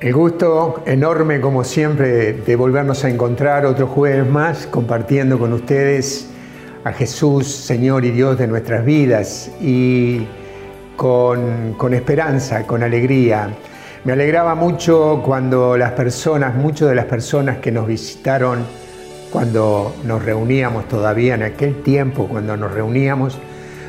[0.00, 6.28] El gusto enorme, como siempre, de volvernos a encontrar otro jueves más, compartiendo con ustedes
[6.84, 10.24] a Jesús, Señor y Dios de nuestras vidas, y
[10.94, 13.48] con, con esperanza, con alegría.
[14.04, 18.64] Me alegraba mucho cuando las personas, muchas de las personas que nos visitaron,
[19.32, 23.36] cuando nos reuníamos todavía en aquel tiempo, cuando nos reuníamos,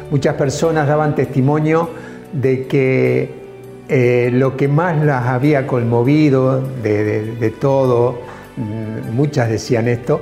[0.09, 1.87] muchas personas daban testimonio
[2.33, 3.48] de que
[3.91, 8.21] eh, lo que más las había conmovido de, todo,
[8.55, 10.21] mm, muchas decían esto,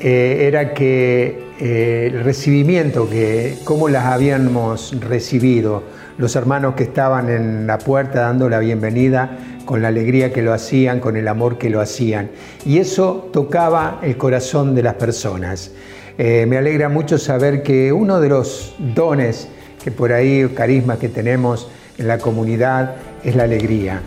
[0.00, 5.82] eh, era que eh, el recibimiento, que cómo las habíamos recibido,
[6.16, 9.36] los hermanos que estaban en la puerta dando la bienvenida,
[9.66, 12.30] con la alegría que lo hacían, con el amor que lo hacían.
[12.64, 15.72] Y eso tocaba el corazón de las personas.
[16.16, 19.48] me alegra mucho saber que uno de los dones
[19.82, 24.00] que por ahí, carisma que tenemos, en la comunidad es la alegría.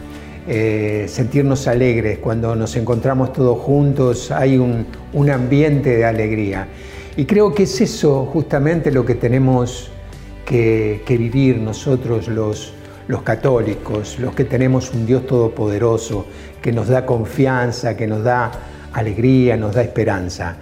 [0.49, 4.85] Eh, sentirnos alegres, cuando nos encontramos todos juntos hay un,
[5.30, 6.67] ambiente de alegría.
[7.17, 9.89] Y creo que es eso justamente lo que tenemos
[10.45, 12.73] que, vivir nosotros los,
[13.08, 16.25] los católicos, los que tenemos un Dios todopoderoso,
[16.61, 18.52] que nos da confianza, que nos da
[18.93, 20.58] alegría, nos da esperanza.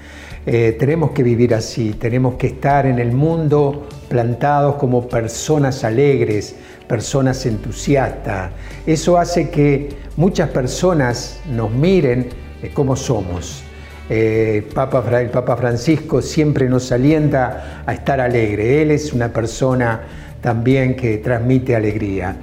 [0.48, 6.56] Eh, tenemos que vivir así, tenemos que estar en el mundo plantados como personas alegres,
[6.88, 8.52] personas entusiastas.
[8.86, 12.30] Eso hace que muchas personas nos miren
[12.62, 13.64] eh, como somos.
[14.10, 18.82] Eh, Papa, el Papa Francisco siempre nos alienta a estar alegre.
[18.82, 20.02] Él es una persona
[20.42, 22.38] también que transmite alegría.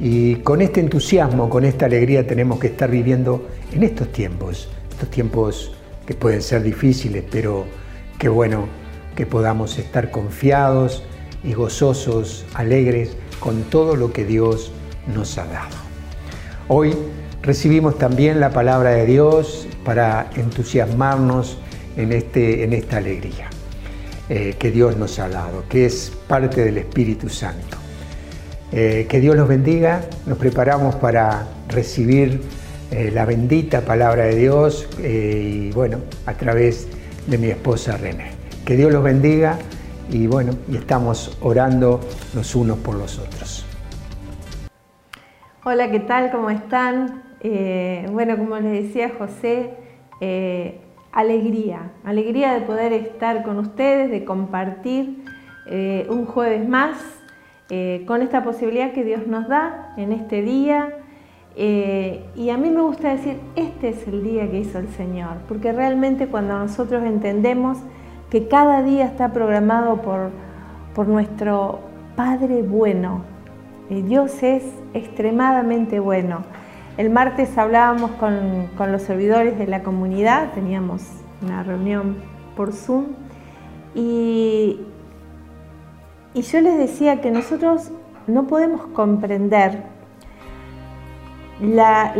[0.00, 5.10] Y con este entusiasmo, con esta alegría tenemos que estar viviendo en estos tiempos, estos
[5.10, 5.72] tiempos
[6.06, 7.64] que pueden ser difíciles, pero
[8.18, 8.66] qué bueno
[9.14, 11.02] que podamos estar confiados
[11.42, 14.72] y gozosos, alegres con todo lo que Dios
[15.14, 15.76] nos ha dado.
[16.68, 16.94] Hoy
[17.42, 21.58] recibimos también la palabra de Dios para entusiasmarnos
[21.96, 23.48] en, este, en esta alegría
[24.28, 27.76] eh, que Dios nos ha dado, que es parte del Espíritu Santo.
[28.72, 32.42] Eh, que Dios los bendiga, nos preparamos para recibir
[32.90, 36.88] eh, la bendita palabra de Dios y bueno, a través
[37.28, 38.32] de mi esposa René.
[38.64, 39.58] Que Dios los bendiga
[40.10, 42.00] y bueno, y estamos orando
[42.34, 43.64] los unos por los otros.
[45.64, 46.30] Hola, ¿qué tal?
[46.30, 47.22] ¿Cómo están?
[47.40, 49.74] Eh, bueno, como les decía José,
[50.20, 50.80] eh,
[51.12, 55.24] alegría, alegría de poder estar con ustedes, de compartir
[55.66, 56.96] eh, un jueves más
[58.06, 60.98] con esta posibilidad que Dios nos da en este día.
[61.56, 65.72] y a mí me gusta decir, este es el día que hizo el Señor, porque
[65.72, 67.78] realmente cuando nosotros entendemos
[68.36, 70.30] que cada día está programado por,
[70.94, 71.78] por nuestro
[72.16, 73.22] Padre bueno.
[73.88, 76.42] Eh, Dios es extremadamente bueno.
[76.98, 81.02] El martes hablábamos con, con, los servidores de la comunidad, teníamos
[81.40, 82.16] una reunión
[82.58, 83.06] por Zoom
[83.94, 84.80] y,
[86.34, 87.90] y yo les decía que nosotros
[88.26, 89.82] no podemos comprender
[91.62, 92.12] la,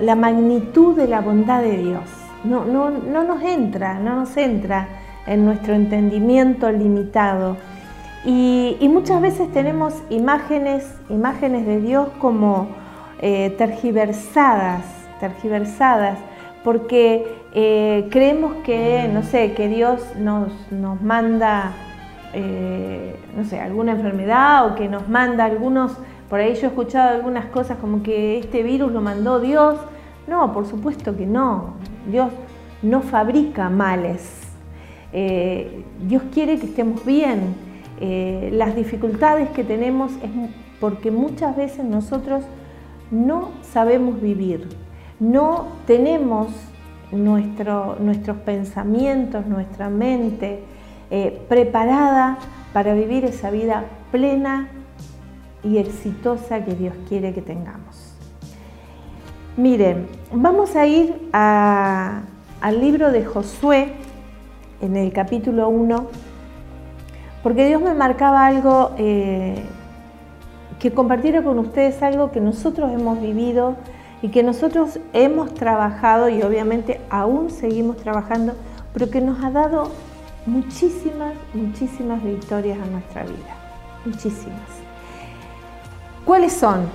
[0.00, 2.04] la, magnitud de la bondad de Dios.
[2.44, 7.56] No, no, no nos entra, no nos entra en nuestro entendimiento limitado.
[8.24, 12.68] Y, muchas veces tenemos imágenes, imágenes de Dios como
[13.20, 14.84] eh, tergiversadas,
[15.20, 16.18] tergiversadas,
[16.62, 21.72] porque eh, creemos que, no sé, que Dios nos, nos manda,
[22.34, 25.96] eh, no sé, alguna enfermedad o que nos manda algunos,
[26.28, 29.78] por ahí yo he escuchado algunas cosas como que este virus lo mandó Dios.
[30.28, 31.74] No, por supuesto que no.
[32.06, 32.30] Dios
[32.82, 34.49] no fabrica males,
[35.12, 37.54] eh, Dios quiere que estemos bien.
[38.00, 40.30] Eh, las dificultades que tenemos es
[40.80, 42.44] porque muchas veces nosotros
[43.10, 44.68] no sabemos vivir,
[45.18, 46.48] no tenemos
[47.12, 50.60] nuestros pensamientos, nuestra mente
[51.10, 52.38] eh, preparada
[52.72, 54.68] para vivir esa vida plena
[55.62, 58.14] y exitosa que Dios quiere que tengamos.
[59.56, 63.92] Miren, vamos a ir al libro de Josué,
[64.80, 66.06] en el capítulo 1,
[67.42, 69.62] porque Dios me marcaba algo eh,
[70.78, 73.76] que compartiera con ustedes algo que nosotros hemos vivido
[74.22, 78.54] y que nosotros hemos trabajado y obviamente aún seguimos trabajando,
[78.92, 79.90] pero que nos ha dado
[80.46, 83.56] muchísimas, muchísimas victorias a nuestra vida.
[84.04, 84.80] Muchísimas.
[86.24, 86.88] ¿Cuáles son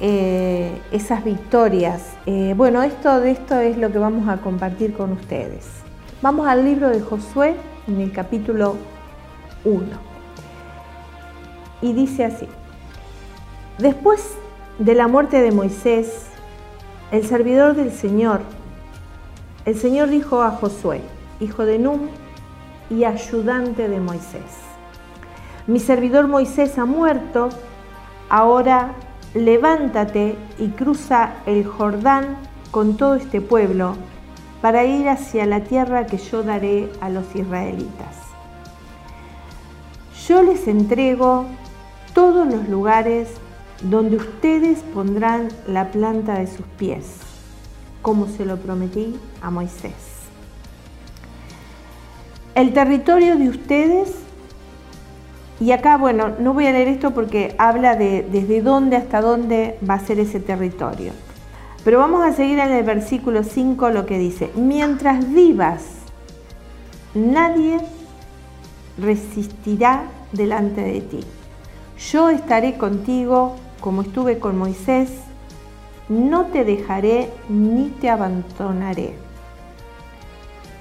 [0.00, 2.14] eh, esas victorias?
[2.26, 5.81] Eh, bueno, esto de esto es lo que vamos a compartir con ustedes.
[6.22, 7.56] Vamos al libro de Josué
[7.88, 8.76] en el capítulo
[9.64, 9.82] 1.
[11.80, 12.46] Y dice así,
[13.78, 14.36] después
[14.78, 16.28] de la muerte de Moisés,
[17.10, 18.40] el servidor del Señor,
[19.64, 21.00] el Señor dijo a Josué,
[21.40, 22.02] hijo de Num
[22.88, 24.60] y ayudante de Moisés,
[25.66, 27.48] mi servidor Moisés ha muerto,
[28.28, 28.92] ahora
[29.34, 32.36] levántate y cruza el Jordán
[32.70, 33.96] con todo este pueblo
[34.62, 38.16] para ir hacia la tierra que yo daré a los israelitas.
[40.28, 41.46] Yo les entrego
[42.14, 43.28] todos los lugares
[43.82, 47.16] donde ustedes pondrán la planta de sus pies,
[48.02, 49.92] como se lo prometí a Moisés.
[52.54, 54.12] El territorio de ustedes,
[55.58, 59.78] y acá, bueno, no voy a leer esto porque habla de desde dónde hasta dónde
[59.88, 61.12] va a ser ese territorio.
[61.84, 65.82] Pero vamos a seguir en el versículo 5 lo que dice, mientras vivas,
[67.14, 67.80] nadie
[68.98, 71.20] resistirá delante de ti.
[72.10, 75.10] Yo estaré contigo como estuve con Moisés,
[76.08, 79.14] no te dejaré ni te abandonaré.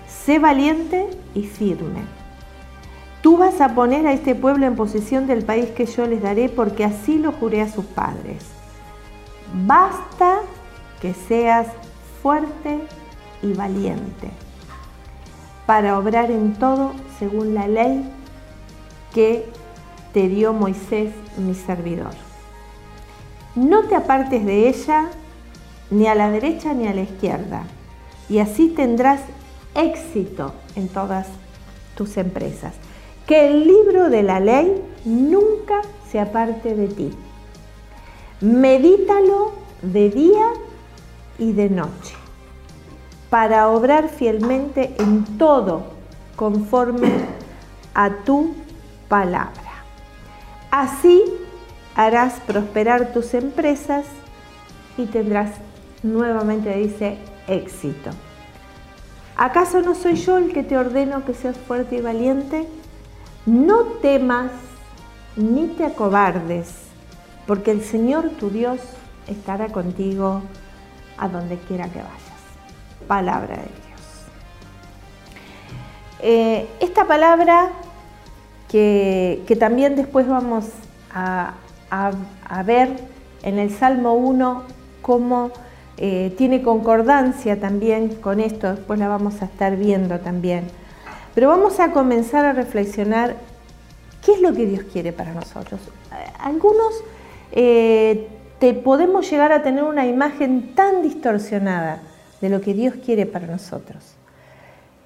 [0.08, 2.02] Sé valiente y firme.
[3.22, 6.48] Tú vas a poner a este pueblo en posesión del país que yo les daré
[6.50, 8.46] porque así lo juré a sus padres.
[9.66, 10.42] Basta
[11.02, 11.68] que seas
[12.22, 12.80] fuerte
[13.42, 14.30] y valiente
[15.66, 18.10] para obrar en todo según la ley
[19.14, 19.46] que
[20.14, 22.14] te dio Moisés, mi servidor.
[23.56, 25.10] No te apartes de ella
[25.90, 27.64] ni a la derecha ni a la izquierda,
[28.30, 29.22] y así tendrás
[29.76, 31.28] éxito en todas
[31.96, 32.74] tus empresas.
[33.28, 37.12] Que el libro de la ley nunca se aparte de ti.
[38.42, 40.46] Medítalo de día
[41.42, 42.14] y de noche,
[43.32, 45.82] para obrar fielmente en todo
[46.36, 47.12] conforme
[47.96, 48.54] a tu
[49.10, 49.84] palabra.
[50.70, 51.24] Así
[51.96, 54.06] harás prosperar tus empresas
[54.98, 55.50] y tendrás,
[56.04, 57.18] nuevamente dice,
[57.48, 58.12] éxito.
[59.36, 62.68] ¿Acaso no soy yo el que te ordeno que seas fuerte y valiente?
[63.48, 64.52] No temas
[65.36, 66.70] ni te acobardes,
[67.48, 68.80] porque el Señor tu Dios
[69.28, 70.44] estará contigo
[71.22, 73.08] a donde quiera que vayas.
[73.08, 73.92] Palabra de Dios.
[76.20, 77.70] Eh, esta palabra
[78.68, 80.66] que, también después vamos
[81.14, 81.54] a,
[82.66, 82.90] ver
[83.44, 84.64] en el Salmo 1
[85.02, 85.52] cómo
[85.98, 90.68] eh, tiene concordancia también con esto, después la vamos a estar viendo también.
[91.36, 93.36] Pero vamos a comenzar a reflexionar
[94.26, 95.80] qué es lo que Dios quiere para nosotros.
[96.40, 97.04] Algunos
[97.52, 98.28] eh,
[98.62, 102.04] te podemos llegar a tener una imagen tan distorsionada
[102.42, 104.14] de lo que Dios quiere para nosotros.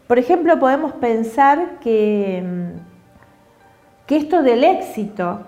[0.07, 5.39] Por ejemplo, podemos pensar que, mm, que esto del éxito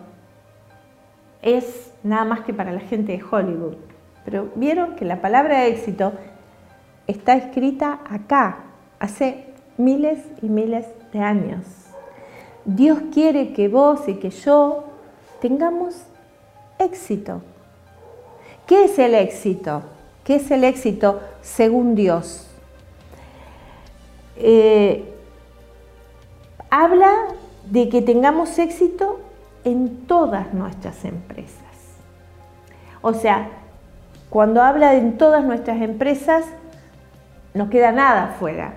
[1.41, 3.75] es nada más que para la gente de Hollywood.
[4.23, 6.13] Pero vieron que la palabra éxito
[7.07, 8.59] está escrita acá,
[8.99, 11.65] hace miles y miles de años.
[12.63, 14.85] Dios quiere que vos y que yo
[15.41, 16.05] tengamos
[16.79, 17.41] éxito.
[18.67, 19.83] ¿Qué es el éxito?
[20.25, 22.47] ¿Qué es el éxito según Dios?
[24.35, 25.13] Eh,
[26.69, 27.13] habla
[27.71, 29.21] de que tengamos éxito
[29.63, 31.63] en todas nuestras empresas.
[33.01, 33.49] O sea,
[34.29, 36.43] cuando habla de en todas nuestras empresas,
[37.53, 38.73] no queda nada fuera.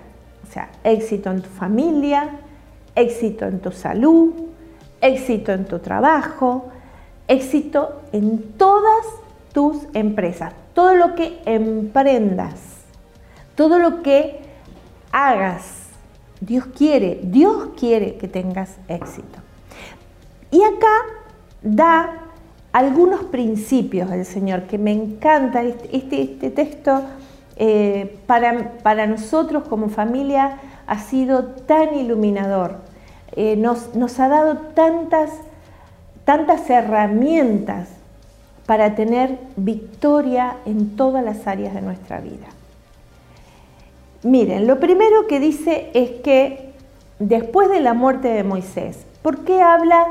[0.48, 2.30] O sea, éxito en tu familia,
[2.94, 4.34] éxito en tu salud,
[5.00, 6.70] éxito en tu trabajo,
[7.26, 9.04] éxito en todas
[9.52, 12.54] tus empresas, todo lo que emprendas,
[13.54, 14.40] todo lo que
[15.12, 15.78] hagas.
[16.40, 19.38] Dios quiere, Dios quiere que tengas éxito.
[20.50, 20.96] Y acá
[21.62, 22.30] da
[22.72, 27.02] algunos principios del Señor, que me encanta este, este, este texto
[27.56, 32.78] eh, para, para, nosotros como familia ha sido tan iluminador,
[33.32, 35.30] eh, nos, nos, ha dado tantas,
[36.24, 37.88] tantas herramientas
[38.70, 42.46] para tener victoria en todas las áreas de nuestra vida.
[44.22, 46.72] Miren, lo primero que dice es que
[47.18, 50.06] después de la muerte de Moisés, ¿por qué habla?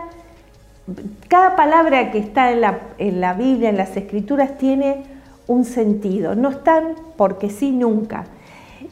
[1.29, 5.05] Cada palabra que está en la, Biblia, en las Escrituras, tiene
[5.47, 8.25] un sentido, no están porque sí nunca.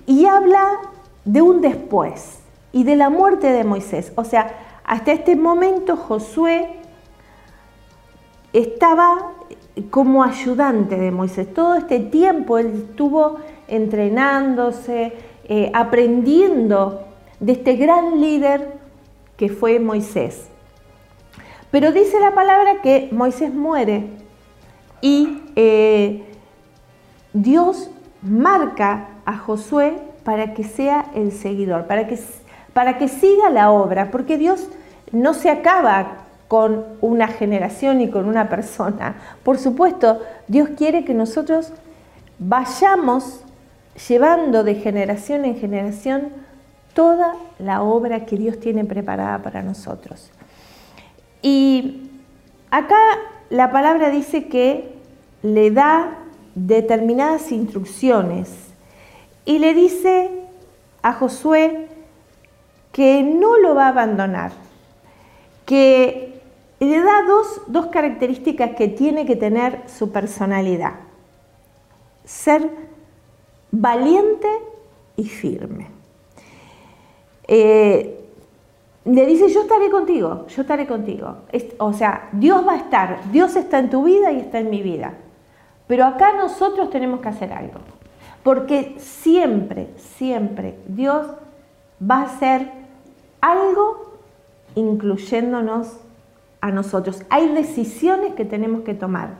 [0.05, 0.63] Y habla
[1.25, 2.39] de un después
[2.71, 4.13] y de la muerte de Moisés.
[4.15, 4.49] O sea,
[4.85, 6.69] hasta este momento Josué
[8.53, 9.33] estaba
[9.89, 11.53] como ayudante de Moisés.
[11.53, 15.13] Todo este tiempo él estuvo entrenándose,
[15.45, 17.03] eh, aprendiendo
[17.39, 18.73] de este gran líder
[19.35, 20.47] que fue Moisés.
[21.71, 24.07] Pero dice la palabra que Moisés muere
[25.01, 26.23] y eh,
[27.33, 27.91] Dios
[28.21, 32.19] marca a Josué para que sea el seguidor, para que,
[32.73, 34.69] para que siga la obra, porque Dios
[35.11, 39.15] no se acaba con una generación y con una persona.
[39.43, 41.73] Por supuesto, Dios quiere que nosotros
[42.39, 43.41] vayamos
[44.07, 46.29] llevando de generación en generación
[46.93, 50.31] toda la obra que Dios tiene preparada para nosotros.
[51.41, 52.09] Y
[52.71, 52.97] acá
[53.49, 54.95] la palabra dice que
[55.43, 56.17] le da
[56.55, 58.49] determinadas instrucciones
[59.45, 60.31] y le dice
[61.03, 61.87] a Josué
[62.91, 64.51] que no lo va a abandonar,
[65.65, 66.36] que
[66.79, 70.93] le da dos, dos características que tiene que tener su personalidad.
[72.23, 72.69] Ser
[73.71, 74.47] valiente
[75.15, 75.87] y firme.
[77.47, 78.25] Eh,
[79.05, 81.37] le dice, yo estaré contigo, yo estaré contigo.
[81.79, 84.81] o sea, Dios va a estar, Dios está en tu vida y está en mi
[84.81, 85.13] vida.
[85.87, 87.79] Pero acá nosotros tenemos que hacer algo.
[88.43, 91.27] Porque siempre, siempre Dios
[91.99, 92.69] va a hacer
[93.41, 94.19] algo
[94.75, 95.97] incluyéndonos
[96.61, 97.23] a nosotros.
[97.29, 99.35] Hay decisiones que tenemos que tomar.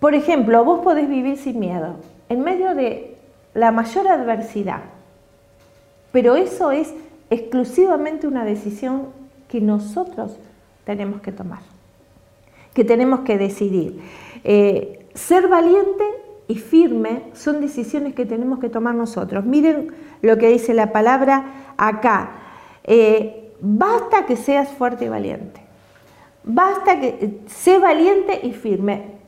[0.00, 1.96] Por ejemplo, vos podés vivir sin miedo,
[2.28, 3.16] en medio de
[3.54, 4.82] la mayor adversidad.
[6.12, 6.94] Pero eso es
[7.30, 9.08] exclusivamente una decisión
[9.48, 10.38] que nosotros
[10.84, 11.60] tenemos que tomar,
[12.74, 14.00] que tenemos que decidir.
[14.44, 16.04] Eh, ser valiente
[16.46, 19.44] y firme son decisiones que tenemos que tomar nosotros.
[19.44, 19.92] Miren
[20.22, 22.30] lo que dice la palabra acá.
[22.84, 25.67] Eh, basta que seas fuerte y valiente.
[26.48, 29.18] Basta que eh, sé valiente y firme.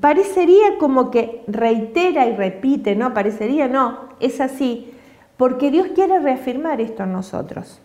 [0.00, 3.14] Parecería como que reitera y repite, ¿no?
[3.14, 4.94] Parecería, no, es así
[5.36, 7.80] porque Dios quiere reafirmar esto en nosotros.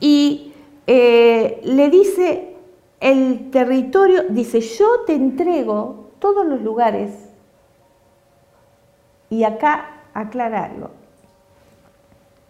[0.00, 0.52] Y
[0.86, 2.56] eh, le dice
[3.00, 7.10] el territorio, dice, yo te entrego todos los lugares.
[9.30, 10.90] Y acá aclararlo,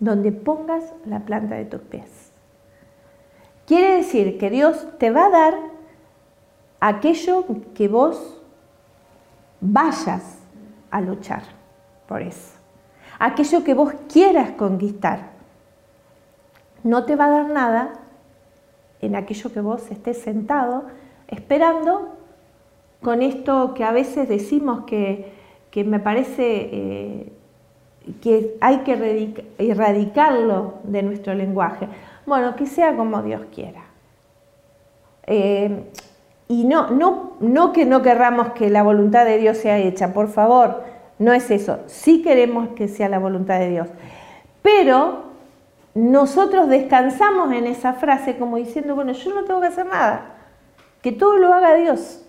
[0.01, 2.20] donde pongas la planta de tus pies.
[3.71, 5.55] Quiere decir que Dios te va a dar
[6.81, 8.43] aquello que vos
[9.61, 10.41] vayas
[10.91, 11.45] a luchar
[12.09, 12.61] por eso
[13.21, 15.31] aquello que vos quieras conquistar.
[16.83, 17.93] No te va a dar nada
[19.01, 20.85] en aquello que vos estés sentado
[21.29, 22.17] esperando
[23.03, 25.33] con esto que a veces decimos que,
[25.85, 27.33] me parece eh,
[28.21, 31.89] que hay que erradicarlo de nuestro lenguaje.
[32.31, 33.83] Bueno, que sea como Dios quiera.
[35.27, 35.83] Eh,
[36.47, 40.29] y no, no, no que no querramos que la voluntad de Dios sea hecha, por
[40.29, 40.85] favor,
[41.19, 41.81] no es eso.
[41.87, 43.89] Sí queremos que sea la voluntad de Dios.
[44.63, 45.25] Pero
[45.97, 50.37] nosotros descansamos en esa frase como diciendo, bueno, yo no tengo que hacer nada.
[51.03, 52.25] Que todo lo haga Dios.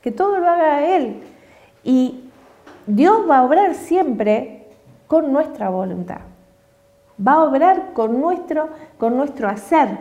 [0.00, 1.24] Que todo lo haga Él.
[1.82, 2.30] Y
[2.86, 4.68] Dios va a obrar siempre
[5.08, 6.20] con nuestra voluntad.
[7.18, 8.68] Va a obrar con nuestro,
[8.98, 9.98] con nuestro hacer.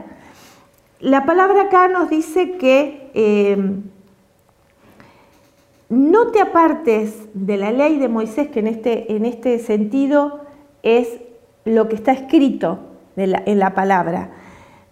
[1.00, 3.58] La palabra acá nos dice que eh,
[5.90, 10.42] no te apartes de la ley de Moisés, que en este, en este sentido
[10.82, 11.20] es
[11.66, 12.80] lo que está escrito
[13.16, 14.32] en la palabra.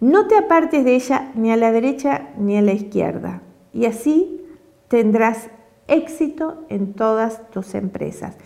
[0.00, 3.42] No te apartes de ella ni a la derecha ni a la izquierda.
[3.72, 4.44] Y así
[4.88, 5.48] tendrás
[5.88, 8.36] éxito en todas tus empresas.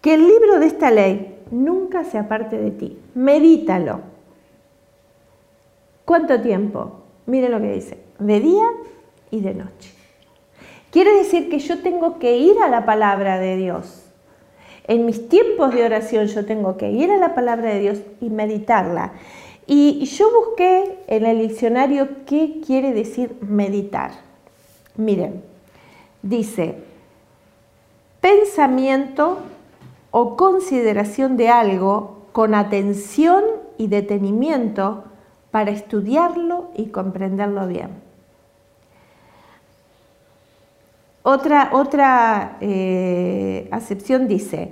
[0.00, 2.98] Que el libro de esta ley nunca se aparte de ti.
[3.14, 4.00] Medítalo.
[6.04, 7.00] ¿Cuánto tiempo?
[7.26, 7.98] Mire lo que dice.
[8.18, 8.66] De día
[9.30, 9.92] y de noche.
[10.90, 14.04] Quiere decir que yo tengo que ir a la palabra de Dios.
[14.86, 18.30] En mis tiempos de oración yo tengo que ir a la palabra de Dios y
[18.30, 19.12] meditarla.
[19.66, 24.12] Y yo busqué en el diccionario qué quiere decir meditar.
[24.96, 25.42] Miren,
[26.22, 26.76] dice,
[28.20, 29.38] pensamiento
[30.16, 33.42] o consideración de algo con atención
[33.78, 35.02] y detenimiento
[35.50, 37.88] para estudiarlo y comprenderlo bien.
[41.24, 44.70] Otra, otra eh, acepción dice,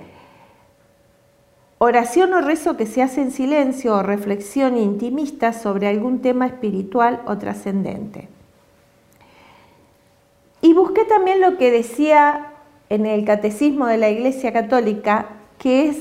[1.78, 7.20] oración o rezo que se hace en silencio o reflexión intimista sobre algún tema espiritual
[7.26, 8.28] o trascendente.
[10.60, 12.51] Y busqué también lo que decía
[12.92, 15.96] en el Catecismo de la Iglesia Católica, que es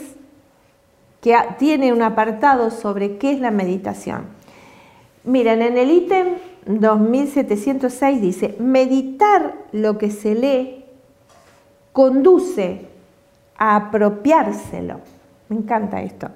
[1.21, 4.25] que tiene un apartado sobre qué es la meditación.
[5.23, 10.83] Miren, en el ítem 2706 dice, meditar lo que se lee
[11.93, 12.87] conduce
[13.57, 14.99] a apropiárselo.
[15.47, 16.27] Me encanta esto.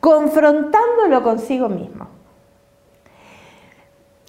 [0.00, 2.08] Confrontándolo consigo mismo.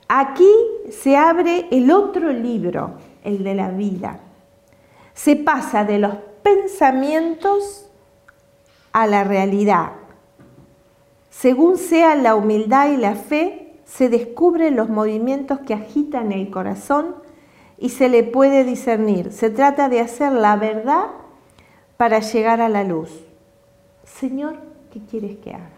[0.08, 0.52] Aquí
[0.92, 2.92] se abre el otro libro,
[3.24, 4.20] el de la vida.
[5.14, 7.90] Se pasa de los pensamientos
[8.92, 9.94] a la realidad.
[11.30, 17.16] Según sea la humildad y la fe, se descubren los movimientos que agitan el corazón
[17.78, 19.32] y se le puede discernir.
[19.32, 21.08] Se trata de hacer la verdad
[21.98, 23.10] para llegar a la luz.
[24.04, 24.56] Señor,
[24.92, 25.70] ¿qué quieres que haga?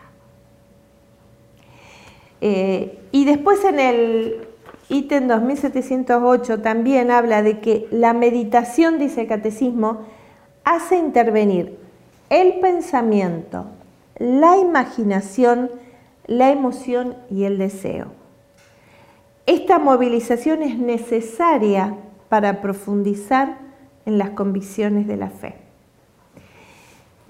[2.42, 4.48] Eh, y después en el
[4.90, 10.02] ítem 2708 también habla de que la meditación, dice el catecismo,
[10.64, 11.78] hace intervenir
[12.30, 13.66] el pensamiento,
[14.18, 15.70] la imaginación,
[16.28, 18.08] la emoción y el deseo.
[19.46, 21.96] Esta movilización es necesaria
[22.30, 23.58] para profundizar
[24.06, 25.56] en las convicciones de la fe.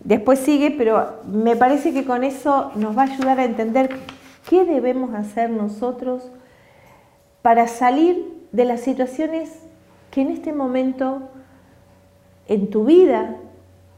[0.04, 3.90] Después sigue, pero me parece que con eso nos va a ayudar a entender
[4.50, 6.30] qué debemos hacer nosotros
[7.46, 9.52] para salir de las situaciones
[10.10, 11.30] que en este momento
[12.48, 13.36] en tu vida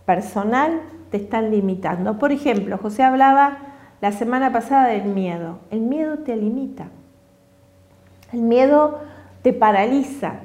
[0.05, 2.19] personal te están limitando.
[2.19, 3.59] Por ejemplo, José hablaba
[4.01, 5.59] la semana pasada del miedo.
[5.71, 6.89] El miedo te limita.
[8.33, 8.99] El miedo
[9.43, 10.41] te paraliza.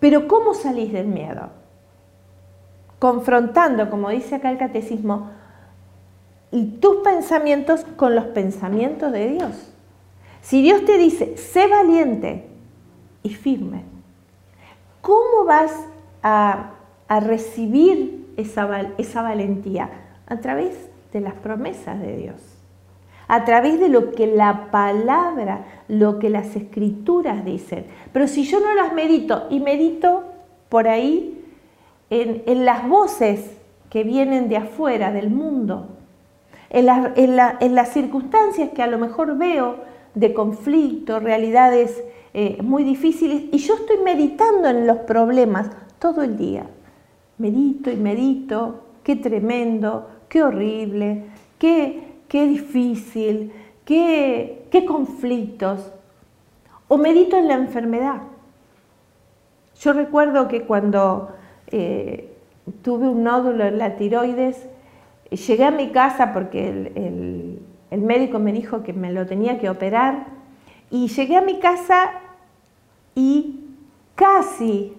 [0.00, 1.50] Pero ¿cómo salís del miedo?
[2.98, 5.28] Confrontando, como dice acá el catecismo,
[6.80, 9.73] tus pensamientos con los pensamientos de Dios.
[10.44, 12.44] Si Dios te dice, sé valiente
[13.22, 13.82] y firme,
[15.00, 15.72] ¿cómo vas
[16.22, 16.72] a,
[17.08, 18.66] recibir esa,
[19.22, 19.88] valentía?
[20.26, 20.76] A través
[21.14, 22.36] de las promesas de Dios
[23.26, 27.86] a través de lo que la palabra, lo que las escrituras dicen.
[28.12, 30.24] Pero si yo no las medito y medito
[30.68, 31.42] por ahí
[32.10, 33.50] en, las voces
[33.88, 35.88] que vienen de afuera, del mundo,
[36.68, 36.84] en,
[37.74, 43.74] las circunstancias que a lo mejor veo de conflicto, realidades eh, muy difíciles, y yo
[43.74, 46.66] estoy meditando en los problemas todo el día.
[47.38, 51.24] Medito y medito, qué tremendo, qué horrible,
[51.58, 53.52] qué, qué difícil,
[53.84, 55.92] qué, conflictos.
[56.88, 58.22] O medito en la enfermedad.
[59.80, 61.30] Yo recuerdo que cuando
[61.68, 62.32] eh,
[62.82, 64.66] tuve un nódulo en la tiroides,
[65.30, 67.60] llegué a mi casa porque el,
[68.02, 70.26] médico me dijo que me lo tenía que operar
[70.90, 72.12] y llegué a mi casa
[73.14, 73.60] y
[74.14, 74.94] casi,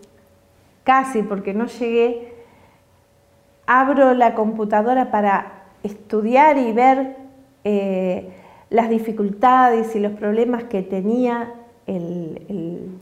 [0.84, 2.34] casi porque no llegué,
[3.68, 7.18] abro la computadora para estudiar y ver
[7.64, 8.30] eh,
[8.70, 11.54] las dificultades y los problemas que tenía,
[11.88, 13.00] el,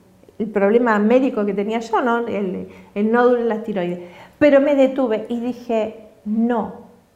[0.54, 2.28] problema médico que tenía yo, ¿no?
[2.28, 2.68] el,
[3.12, 4.00] nódulo en la tiroides.
[4.40, 6.74] Pero me detuve y dije, no,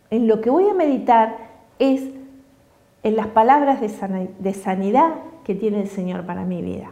[0.10, 1.36] en lo que voy a meditar
[1.78, 2.04] es
[3.08, 5.14] en las palabras de, sanidad
[5.46, 6.92] que tiene el Señor para mi vida.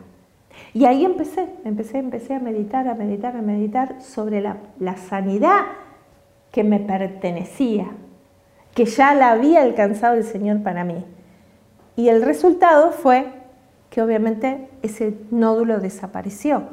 [0.74, 5.66] Y ahí empecé, empecé, empecé a meditar, a meditar, a meditar sobre la, la sanidad
[6.54, 7.88] que me pertenecía,
[8.74, 11.04] que ya la había alcanzado el Señor para mí.
[11.98, 13.28] Y el resultado fue
[13.90, 16.64] que obviamente ese nódulo desapareció.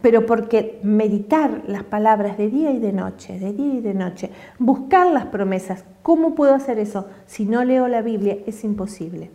[0.00, 4.30] Pero porque meditar las palabras de día y de noche, de día y de noche,
[4.58, 7.06] buscar las promesas, ¿cómo puedo hacer eso?
[7.26, 9.30] Si no leo la Biblia, es imposible.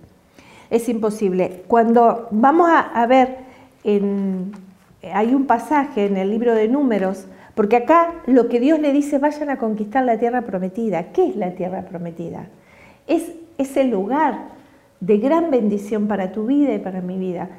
[0.69, 1.63] Es imposible.
[1.67, 3.37] Cuando vamos a, ver,
[3.83, 9.19] hay un pasaje en el libro de números porque acá lo que Dios le dice,
[9.19, 11.11] vayan a conquistar la tierra prometida.
[11.11, 12.47] ¿Qué es la tierra prometida?
[13.05, 14.45] Es ese lugar
[14.99, 17.49] de gran bendición para tu vida y para mi vida.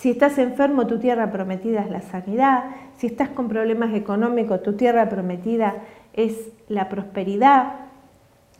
[0.00, 2.64] Si estás enfermo, tu tierra prometida es la sanidad.
[2.96, 5.74] Si estás con problemas económicos, tu tierra prometida
[6.12, 7.74] es la prosperidad.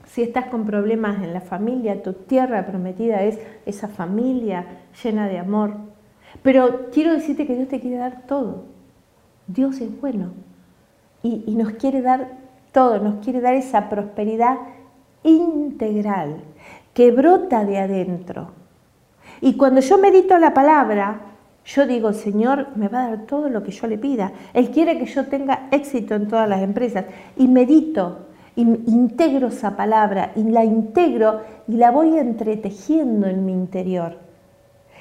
[0.07, 4.67] Si estás con problemas en la familia, tu tierra prometida es esa familia
[5.03, 5.75] llena de amor.
[6.43, 8.65] Pero quiero decirte que Dios te quiere dar todo.
[9.49, 10.31] Dios es bueno
[11.23, 12.39] y, nos quiere dar
[12.73, 14.59] todo, nos quiere dar esa prosperidad
[15.25, 16.43] integral
[16.95, 18.62] que brota de adentro.
[19.43, 21.21] Y cuando yo medito la palabra,
[21.65, 24.33] yo digo, Señor, me va a dar todo lo que yo le pida.
[24.55, 27.07] Él quiere que yo tenga éxito en todas las empresas.
[27.37, 33.53] Y medito, y integro esa palabra, y la integro y la voy entretejiendo en mi
[33.53, 34.17] interior.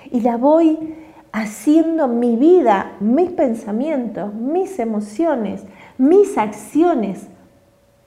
[0.10, 0.96] Y la voy
[1.32, 5.64] haciendo mi vida, mis pensamientos, mis emociones,
[6.00, 7.28] mis acciones,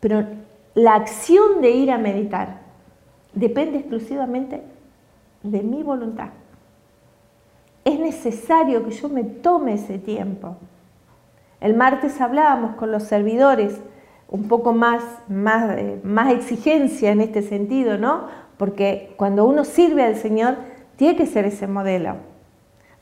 [0.01, 0.27] pero
[0.75, 2.59] la acción de ir a meditar
[3.35, 4.74] depende exclusivamente
[5.45, 6.31] de mi voluntad.
[7.85, 10.57] Es necesario que yo me tome ese tiempo.
[11.61, 13.81] El martes hablábamos con los servidores
[14.29, 18.23] un poco más, más, eh, más exigencia en este sentido, ¿no?
[18.57, 20.57] Porque cuando uno sirve al Señor,
[20.97, 22.17] tiene que ser ese modelo.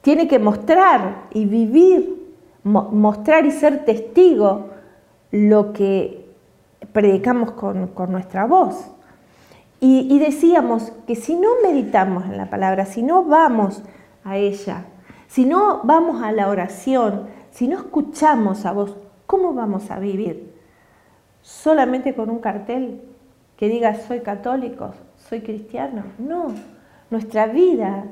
[0.02, 4.70] Tiene que mostrar y vivir, mostrar y ser testigo
[5.30, 6.22] lo que
[6.92, 8.90] predicamos con, nuestra voz.
[9.84, 13.82] Y, decíamos que si no meditamos en la palabra, si no vamos
[14.22, 14.84] a ella,
[15.26, 20.54] si no vamos a la oración, si no escuchamos a vos, ¿cómo vamos a vivir?
[21.40, 23.00] ¿Solamente con un cartel
[23.56, 26.04] que diga soy católico, soy cristiano?
[26.16, 26.52] No,
[27.10, 28.04] nuestra vida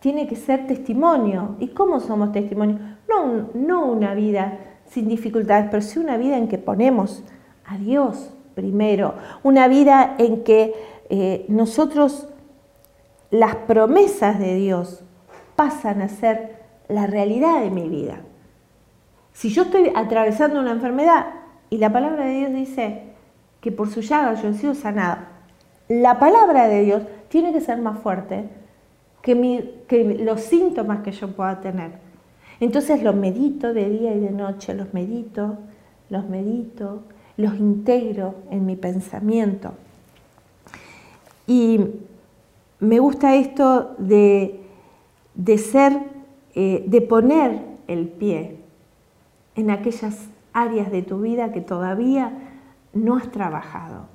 [0.00, 1.56] tiene que ser testimonio.
[1.58, 2.78] ¿Y cómo somos testimonio?
[3.08, 7.24] No, no una vida sin dificultades, pero sí una vida en que ponemos
[7.64, 10.74] a Dios primero, una vida en que
[11.10, 12.28] eh, nosotros
[13.30, 15.04] las promesas de Dios
[15.56, 18.20] pasan a ser la realidad de mi vida.
[19.32, 21.26] Si yo estoy atravesando una enfermedad
[21.70, 23.02] y la palabra de Dios dice
[23.60, 25.22] que por su llaga yo he sido sanado,
[25.88, 28.48] la palabra de Dios tiene que ser más fuerte
[29.22, 31.92] que, que los síntomas que yo pueda tener.
[32.60, 35.58] Entonces los medito de día y de noche, los medito,
[36.10, 37.02] los medito,
[37.36, 39.72] los integro en mi pensamiento.
[41.46, 41.80] Y
[42.80, 44.62] me gusta esto de
[45.34, 45.98] de ser,
[46.54, 48.58] eh, de poner el pie
[49.54, 52.32] en aquellas áreas de tu vida que todavía
[52.92, 54.06] no has trabajado.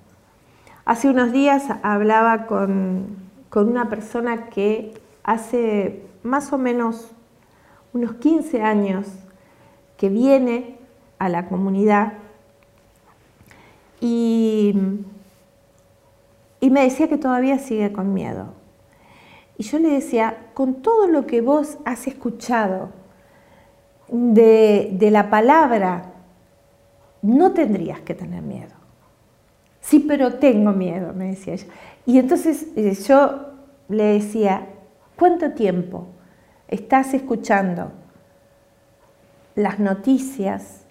[0.85, 7.09] Hace unos días hablaba con, una persona que hace más o menos
[7.91, 9.07] unos 15 años
[9.97, 10.77] que viene
[11.17, 12.13] a la comunidad
[13.99, 14.73] y,
[16.59, 18.53] y me decía que todavía sigue con miedo.
[19.57, 22.89] Y yo le decía, con todo lo que vos has escuchado
[24.09, 26.13] de, la palabra,
[27.21, 28.75] no tendrías que tener miedo.
[29.81, 31.67] Sí, pero tengo miedo, me decía ella.
[32.05, 33.47] Y entonces eh, yo
[33.89, 34.67] le decía,
[35.17, 36.07] ¿cuánto tiempo
[36.67, 37.91] estás escuchando
[39.55, 40.85] las noticias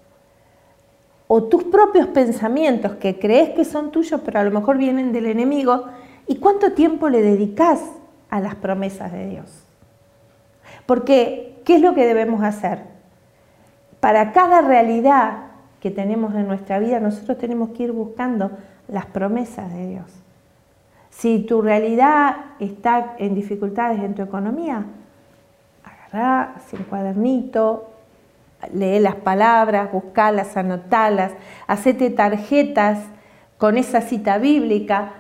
[1.29, 5.27] o tus propios pensamientos que crees que son tuyos, pero a lo mejor vienen del
[5.27, 5.85] enemigo?
[6.27, 7.81] ¿Y cuánto tiempo le dedicas
[8.31, 9.65] a las promesas de Dios.
[10.85, 12.81] Porque, ¿qué es lo que debemos hacer?
[14.01, 15.45] Para cada realidad
[15.81, 18.51] que tenemos en nuestra vida, nosotros tenemos que ir buscando
[18.89, 20.13] las promesas de Dios.
[21.11, 24.85] Si tu realidad está en dificultades en tu economía,
[25.83, 27.91] agarrá un cuadernito,
[28.73, 31.33] lee las palabras, buscalas, anotalas,
[31.67, 32.99] hacete tarjetas
[33.59, 35.13] con esa cita bíblica,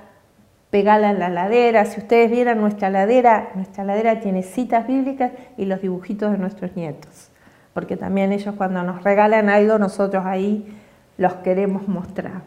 [0.71, 1.85] pegala en la ladera.
[1.85, 6.77] Si ustedes vieran nuestra ladera, nuestra ladera tiene citas bíblicas y los dibujitos de nuestros
[6.77, 7.31] nietos,
[7.73, 10.77] porque también ellos cuando nos regalan algo, nosotros ahí
[11.19, 12.43] los queremos mostrar.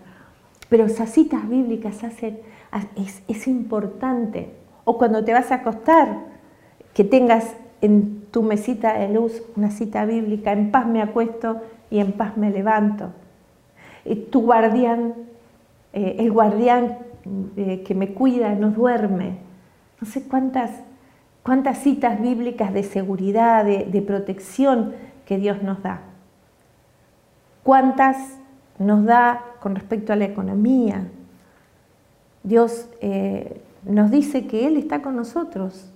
[0.70, 2.40] Pero esas citas bíblicas hacen,
[2.96, 4.54] es, es importante.
[4.84, 6.20] O cuando te vas a acostar,
[6.94, 12.00] que tengas en tu mesita de luz una cita bíblica, en paz me acuesto y
[12.00, 13.10] en paz me levanto.
[14.32, 15.14] Tu guardián,
[15.94, 16.98] eh, el guardián
[17.58, 19.38] eh, que me cuida, no duerme.
[20.02, 20.72] No sé cuántas,
[21.44, 24.94] cuántas citas bíblicas de seguridad, de, protección
[25.26, 26.02] que Dios nos da.
[27.64, 28.38] Cuántas
[28.80, 31.08] nos da con respecto a la economía.
[32.44, 35.92] Dios eh, nos dice que Él está con nosotros,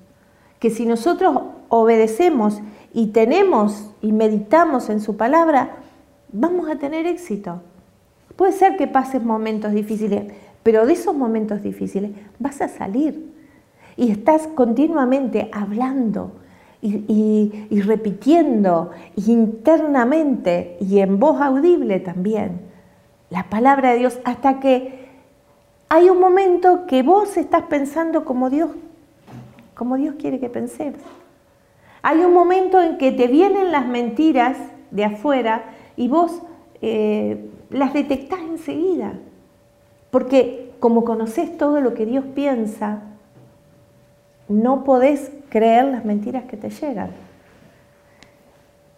[0.60, 1.40] que si nosotros
[1.76, 2.62] obedecemos
[2.94, 5.78] y tenemos y meditamos en su palabra,
[6.32, 7.62] vamos a tener éxito.
[8.36, 10.32] Puede ser que pases momentos difíciles,
[10.62, 13.34] pero de esos momentos difíciles vas a salir
[13.98, 16.34] y estás continuamente hablando
[16.80, 22.62] y, repitiendo internamente y en voz audible también
[23.32, 25.10] la palabra de Dios hasta que
[25.90, 28.70] hay un momento que vos estás pensando como Dios,
[29.74, 31.02] como Dios quiere que pensemos.
[32.04, 34.58] Hay un momento en que te vienen las mentiras
[34.92, 35.64] de afuera
[35.96, 36.42] y vos
[36.82, 39.14] eh, las detectás enseguida.
[40.12, 43.04] Porque como conoces todo lo que Dios piensa,
[44.50, 47.12] no podés creer las mentiras que te llegan.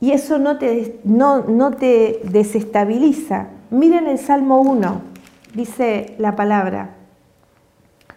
[0.02, 3.50] Y eso no te, no, no te desestabiliza.
[3.70, 5.02] Miren el Salmo 1,
[5.54, 6.96] dice la palabra,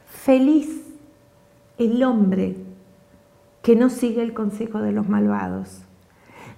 [0.06, 0.68] feliz
[1.76, 2.67] el hombre
[3.68, 5.82] que no sigue el consejo de los malvados,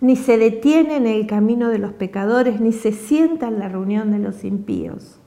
[0.01, 4.13] ni se detiene en el camino de los pecadores, ni se sienta en la reunión
[4.13, 5.21] de los impíos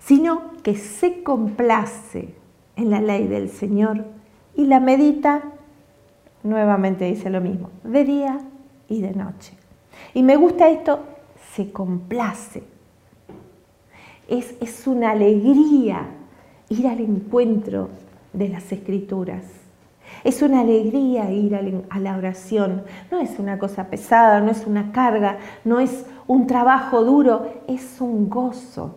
[0.00, 2.34] sino que se complace
[2.74, 4.06] en la ley del Señor
[4.56, 5.52] y la medita,
[6.42, 8.40] nuevamente dice lo mismo, de día
[8.88, 9.52] y de noche.
[10.12, 11.04] Y me gusta esto,
[11.54, 12.64] se complace.
[14.26, 16.08] Es, es una alegría
[16.68, 17.90] ir al encuentro
[18.32, 19.44] de las escrituras.
[20.24, 22.82] Es una alegría ir a la oración.
[23.10, 28.00] No es una cosa pesada, no es una carga, no es un trabajo duro, es
[28.00, 28.96] un gozo.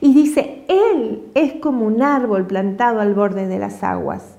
[0.00, 4.36] Y dice, Él es como un árbol plantado al borde de las aguas,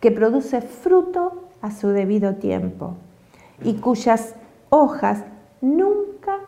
[0.00, 2.96] que produce fruto a su debido tiempo
[3.62, 4.34] y cuyas
[4.68, 5.24] hojas
[5.60, 6.38] nunca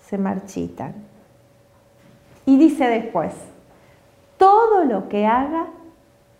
[0.00, 0.94] se marchitan.
[2.44, 3.32] Y dice después,
[4.36, 5.66] todo lo que haga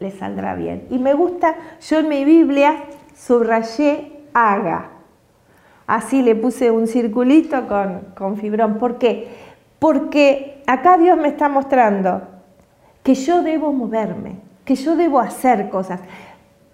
[0.00, 0.86] le saldrá bien.
[0.90, 2.84] Y me gusta, yo en mi Biblia
[3.14, 4.90] subrayé haga.
[5.86, 8.78] Así le puse un circulito con, con fibrón.
[8.78, 9.28] ¿Por qué?
[9.78, 12.22] Porque acá Dios me está mostrando
[13.02, 16.00] que yo debo moverme, que yo debo hacer cosas,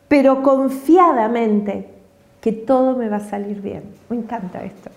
[0.09, 1.91] pero confiadamente
[2.41, 3.85] que todo me va a salir bien.
[4.09, 4.91] Me encanta esto.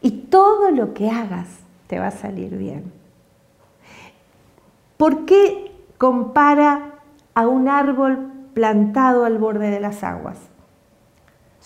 [0.00, 1.48] Y todo lo que hagas
[1.86, 2.92] te va a salir bien.
[4.96, 6.95] ¿Por qué compara
[7.36, 10.38] a un árbol plantado al borde de las aguas?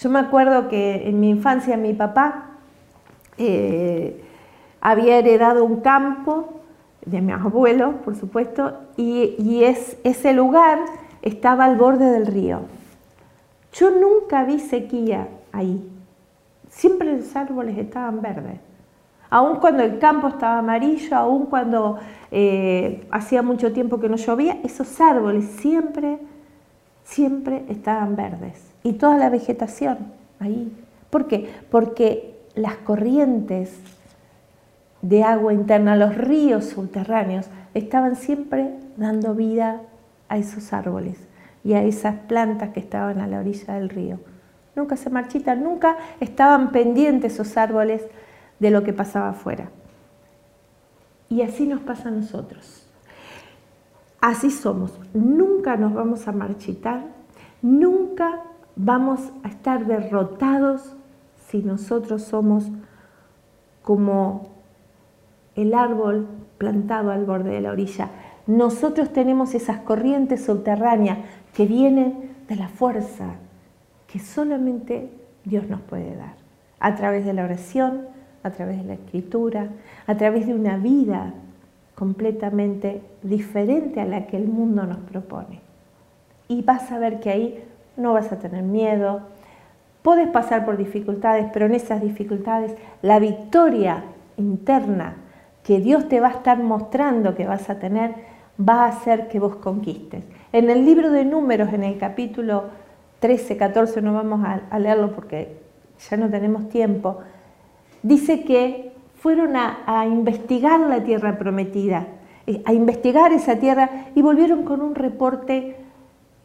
[0.00, 2.56] Yo me acuerdo que en mi infancia mi papá
[3.38, 4.24] eh,
[4.80, 6.60] había heredado un campo
[7.06, 10.80] de mi abuelo, por supuesto, y, es, ese lugar
[11.22, 12.62] estaba al borde del río.
[13.72, 15.88] Yo nunca vi sequía ahí.
[16.68, 18.58] Siempre los árboles estaban verdes.
[19.30, 21.98] Aun cuando el campo estaba amarillo, aun cuando
[22.32, 26.18] eh, hacía mucho tiempo que no llovía, esos árboles siempre,
[27.04, 28.60] siempre estaban verdes.
[28.82, 29.98] Y toda la vegetación
[30.40, 30.72] ahí.
[31.10, 31.48] ¿Por qué?
[31.70, 33.78] Porque las corrientes
[35.00, 39.80] de agua interna, los ríos subterráneos, estaban siempre dando vida
[40.28, 41.18] a esos árboles
[41.62, 44.18] y a esas plantas que estaban a la orilla del río.
[44.74, 48.02] Nunca se marchitan, nunca estaban pendientes esos árboles
[48.60, 49.70] de lo que pasaba afuera.
[51.28, 52.86] Y así nos pasa a nosotros.
[54.20, 54.98] Así somos.
[55.14, 57.04] Nunca nos vamos a marchitar,
[57.62, 58.42] nunca
[58.76, 60.94] vamos a estar derrotados
[61.48, 62.68] si nosotros somos
[63.82, 64.50] como
[65.56, 68.10] el árbol plantado al borde de la orilla.
[68.46, 71.18] Nosotros tenemos esas corrientes subterráneas
[71.54, 73.36] que vienen de la fuerza
[74.06, 75.10] que solamente
[75.44, 76.34] Dios nos puede dar,
[76.80, 78.08] a través de la oración,
[78.42, 79.68] a través de la escritura,
[80.06, 81.34] a través de una vida
[81.94, 85.60] completamente diferente a la que el mundo nos propone.
[86.48, 87.64] Y vas a ver que ahí
[87.96, 89.20] no vas a tener miedo,
[90.02, 94.04] puedes pasar por dificultades, pero en esas dificultades la victoria
[94.36, 95.16] interna
[95.62, 98.14] que Dios te va a estar mostrando que vas a tener
[98.60, 100.22] va a hacer que vos conquistes.
[100.52, 102.64] En el libro de números, en el capítulo
[103.20, 105.58] 13, 14, no vamos a, leerlo porque
[106.10, 107.18] ya no tenemos tiempo,
[108.02, 112.06] dice que fueron a, investigar la tierra prometida,
[112.46, 115.76] eh, a investigar esa tierra y volvieron con un reporte,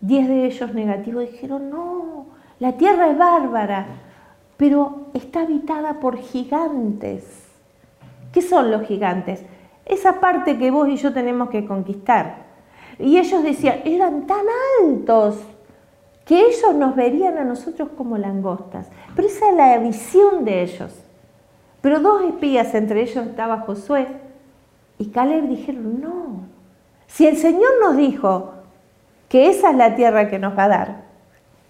[0.01, 2.25] 10 de ellos negativos, dijeron, no,
[2.59, 3.85] la tierra es bárbara,
[4.57, 7.23] pero está habitada por gigantes.
[8.33, 9.43] ¿Qué son los gigantes?
[9.85, 12.45] Esa parte que vos y yo tenemos que conquistar.
[12.99, 14.45] Y ellos decían, eran tan
[14.81, 15.37] altos
[16.25, 18.89] que ellos nos verían a nosotros como langostas.
[19.15, 21.04] Pero esa es la visión de ellos.
[21.85, 24.07] Pero dos espías, entre ellos estaba Josué
[24.97, 26.47] y Caleb, dijeron, no,
[27.05, 28.53] si el Señor nos dijo
[29.29, 31.03] que esa es la tierra que nos va a dar,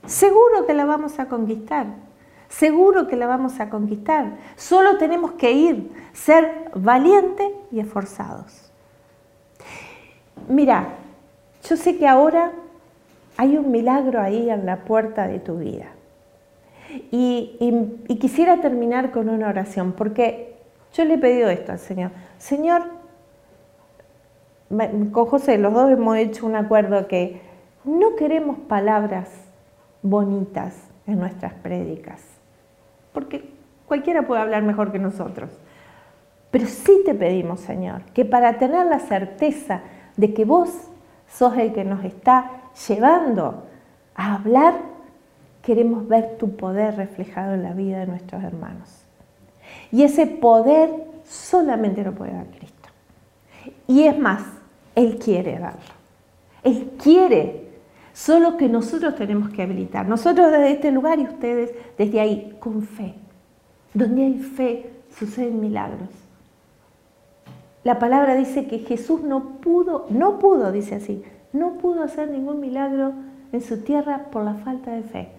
[0.06, 1.88] seguro que la vamos a conquistar,
[2.48, 4.38] seguro que la vamos a conquistar.
[4.56, 8.72] Solo tenemos que ir, ser valientes y esforzados.
[10.48, 10.94] Mira,
[11.68, 12.54] yo sé que ahora
[13.36, 15.95] hay un milagro ahí en la puerta de tu vida.
[17.12, 17.58] Y,
[18.20, 20.56] quisiera terminar con una oración, porque
[20.94, 22.12] yo le he pedido esto al Señor.
[22.38, 22.84] Señor,
[25.12, 27.42] con José, los dos hemos hecho un acuerdo que
[27.84, 29.30] no queremos palabras
[30.02, 30.76] bonitas
[31.08, 32.22] en nuestras prédicas,
[33.14, 33.50] porque
[33.86, 35.50] cualquiera puede hablar mejor que nosotros.
[36.52, 39.82] Pero sí te pedimos, Señor, que para tener la certeza
[40.16, 40.70] de que vos
[41.28, 42.50] sos el que nos está
[42.88, 43.64] llevando
[44.16, 44.76] a hablar,
[45.66, 48.88] queremos ver tu poder reflejado en la vida de nuestros hermanos.
[49.92, 50.92] Y ese poder
[51.28, 52.90] solamente lo puede dar Cristo.
[53.88, 54.44] Y es más,
[54.94, 55.80] Él quiere darlo.
[56.64, 57.68] Él quiere,
[58.14, 60.08] solo que nosotros tenemos que habilitar.
[60.08, 63.16] Nosotros desde este lugar y ustedes desde ahí, con fe.
[63.94, 66.10] Donde hay fe, suceden milagros.
[67.84, 71.24] La palabra dice que Jesús no pudo, no pudo, dice así,
[71.54, 73.14] no pudo hacer ningún milagro
[73.52, 75.35] en su tierra por la falta de fe.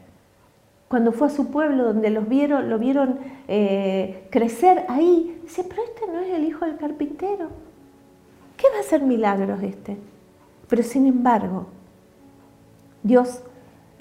[0.89, 3.19] Cuando fue a su pueblo donde los vieron, lo vieron
[3.49, 7.49] eh, crecer ahí, dice, pero este no es el hijo del carpintero.
[8.57, 9.97] ¿Qué va a hacer milagros este?
[10.69, 11.67] Pero sin embargo,
[13.03, 13.43] Dios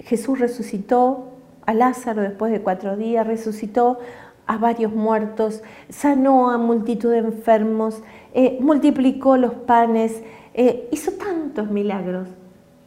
[0.00, 1.28] Jesús resucitó
[1.64, 3.98] a Lázaro después de cuatro días, resucitó
[4.46, 8.02] a varios muertos, sanó a multitud de enfermos,
[8.34, 10.22] eh, multiplicó los panes,
[10.54, 12.28] eh, hizo tantos milagros,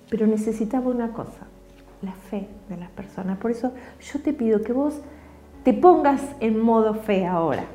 [0.09, 1.47] pero necesitaba una cosa,
[2.01, 3.37] la fe de las personas.
[3.37, 4.95] Por eso yo te pido que vos
[5.63, 7.65] te pongas en modo fe ahora.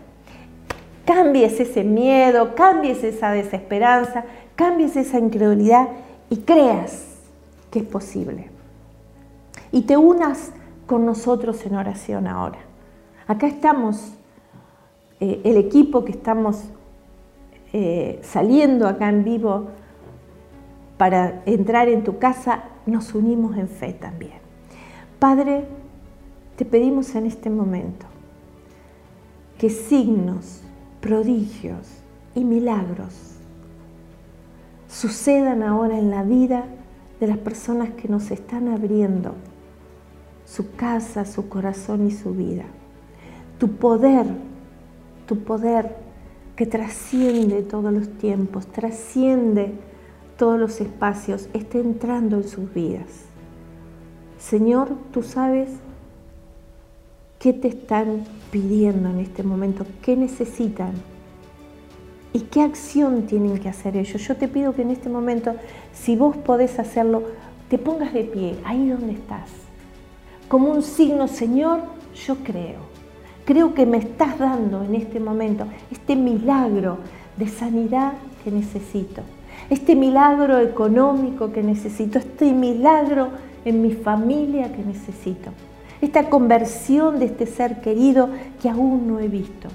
[1.04, 4.24] Cambies ese miedo, cambies esa desesperanza,
[4.56, 5.88] cambies esa incredulidad
[6.30, 7.04] y creas
[7.70, 8.50] que es posible.
[9.70, 10.52] Y te unas
[10.86, 12.58] con nosotros en oración ahora.
[13.26, 14.14] Acá estamos,
[15.20, 16.64] eh, el equipo que estamos
[17.72, 19.68] eh, saliendo acá en vivo
[20.96, 24.38] para entrar en tu casa, nos unimos en fe también.
[25.18, 25.66] Padre,
[26.56, 28.06] te pedimos en este momento
[29.58, 30.62] que signos,
[31.00, 31.88] prodigios
[32.34, 33.14] y milagros
[34.88, 36.64] sucedan ahora en la vida
[37.20, 39.34] de las personas que nos están abriendo
[40.44, 42.64] su casa, su corazón y su vida
[43.58, 44.26] tu poder,
[45.26, 45.96] tu poder
[46.56, 49.72] que trasciende todos los tiempos, trasciende
[50.36, 53.24] todos los espacios, esté entrando en sus vidas.
[54.38, 55.70] Señor, tú sabes
[57.38, 60.92] qué te están pidiendo en este momento, qué necesitan
[62.32, 64.26] y qué acción tienen que hacer ellos.
[64.26, 65.54] Yo te pido que en este momento,
[65.92, 67.22] si vos podés hacerlo,
[67.68, 69.48] te pongas de pie, ahí donde estás,
[70.48, 71.80] como un signo, Señor,
[72.26, 72.94] yo creo
[73.44, 76.98] creo que me estás dando en este momento este milagro
[77.36, 79.22] de sanidad que necesito,
[79.70, 83.30] este milagro económico que necesito, este milagro
[83.64, 85.50] en mi familia que necesito,
[86.00, 88.28] esta conversión de este ser querido
[88.60, 89.68] que aún no he visto,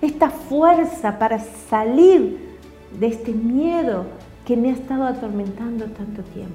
[0.00, 2.58] esta fuerza para salir
[2.98, 4.04] de este miedo
[4.46, 6.54] que me ha estado atormentando tanto tiempo.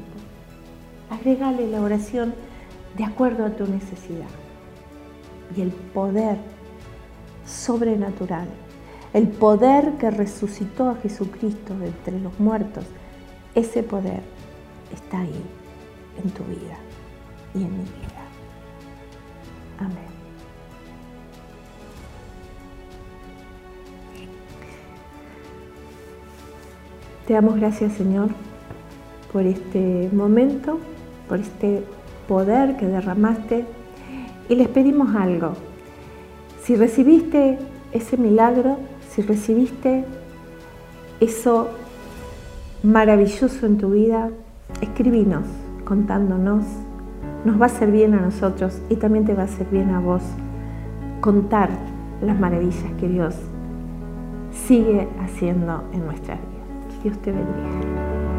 [1.09, 2.33] Agregale la oración
[2.97, 4.27] de acuerdo a tu necesidad
[5.55, 6.37] y el poder
[7.45, 8.47] sobrenatural,
[9.15, 12.83] el poder que resucitó a Jesucristo de entre los muertos,
[13.55, 14.19] ese poder
[14.93, 15.41] está ahí
[16.21, 16.77] en tu vida
[17.53, 18.25] y en mi vida.
[19.79, 19.95] Amén.
[27.25, 28.27] Te damos gracias Señor
[29.31, 30.77] por este momento,
[31.29, 31.85] por este
[32.27, 33.65] poder que derramaste
[34.49, 35.53] y les pedimos algo.
[36.63, 37.57] Si recibiste
[37.93, 38.77] ese milagro,
[39.15, 40.03] si recibiste
[41.21, 41.69] eso
[42.83, 44.29] maravilloso en tu vida,
[44.81, 45.45] escribinos
[45.85, 46.65] contándonos.
[47.45, 50.01] Nos va a hacer bien a nosotros y también te va a hacer bien a
[50.01, 50.21] vos
[51.21, 51.69] contar
[52.21, 53.35] las maravillas que Dios
[54.51, 56.97] sigue haciendo en nuestras vidas.
[56.97, 58.34] Que Dios te bendiga.